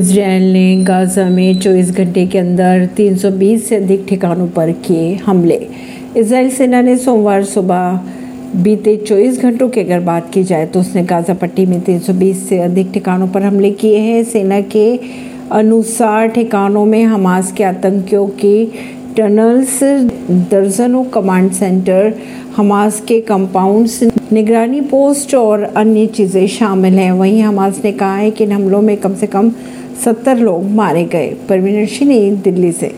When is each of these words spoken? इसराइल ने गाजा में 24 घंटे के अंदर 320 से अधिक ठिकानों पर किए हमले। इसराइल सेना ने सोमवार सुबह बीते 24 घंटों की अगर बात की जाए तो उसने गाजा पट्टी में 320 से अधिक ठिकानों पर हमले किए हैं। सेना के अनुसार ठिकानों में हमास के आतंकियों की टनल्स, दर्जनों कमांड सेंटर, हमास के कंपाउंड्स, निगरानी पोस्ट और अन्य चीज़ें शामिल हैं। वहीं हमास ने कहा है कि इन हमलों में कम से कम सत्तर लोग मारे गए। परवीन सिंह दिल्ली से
इसराइल 0.00 0.42
ने 0.52 0.76
गाजा 0.84 1.24
में 1.28 1.60
24 1.60 1.90
घंटे 1.92 2.24
के 2.26 2.38
अंदर 2.38 2.86
320 2.96 3.62
से 3.62 3.76
अधिक 3.76 4.04
ठिकानों 4.08 4.46
पर 4.48 4.70
किए 4.84 5.14
हमले। 5.16 5.58
इसराइल 6.16 6.48
सेना 6.50 6.80
ने 6.82 6.96
सोमवार 6.96 7.42
सुबह 7.44 8.00
बीते 8.56 8.96
24 8.98 9.40
घंटों 9.42 9.68
की 9.68 9.80
अगर 9.80 10.00
बात 10.00 10.30
की 10.34 10.44
जाए 10.44 10.66
तो 10.66 10.80
उसने 10.80 11.02
गाजा 11.04 11.34
पट्टी 11.34 11.66
में 11.66 11.80
320 11.84 12.48
से 12.48 12.58
अधिक 12.58 12.92
ठिकानों 12.92 13.28
पर 13.28 13.42
हमले 13.42 13.70
किए 13.72 13.98
हैं। 13.98 14.22
सेना 14.24 14.60
के 14.74 14.86
अनुसार 15.52 16.28
ठिकानों 16.28 16.84
में 16.84 17.04
हमास 17.04 17.52
के 17.52 17.64
आतंकियों 17.64 18.26
की 18.40 18.64
टनल्स, 19.16 19.78
दर्जनों 20.50 21.04
कमांड 21.04 21.50
सेंटर, 21.52 22.12
हमास 22.56 23.00
के 23.00 23.20
कंपाउंड्स, 23.20 24.02
निगरानी 24.32 24.80
पोस्ट 24.80 25.34
और 25.34 25.62
अन्य 25.62 26.06
चीज़ें 26.06 26.46
शामिल 26.48 26.98
हैं। 26.98 27.10
वहीं 27.12 27.42
हमास 27.42 27.80
ने 27.84 27.92
कहा 27.92 28.16
है 28.16 28.30
कि 28.30 28.44
इन 28.44 28.52
हमलों 28.52 28.80
में 28.82 28.96
कम 28.96 29.14
से 29.14 29.26
कम 29.26 29.52
सत्तर 30.04 30.36
लोग 30.36 30.64
मारे 30.64 31.04
गए। 31.04 31.28
परवीन 31.48 31.86
सिंह 31.86 32.40
दिल्ली 32.42 32.72
से 32.72 32.92